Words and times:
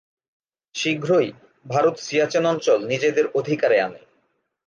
শীঘ্রই 0.75 1.27
ভারত 1.65 1.95
সিয়াচেন 1.97 2.43
অঞ্চল 2.45 2.79
নিজেদের 2.87 3.25
অধিকারে 3.33 3.77
আনে। 3.81 4.01